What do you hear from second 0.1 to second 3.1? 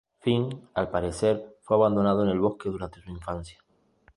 Finn al parecer fue abandonado en el bosque durante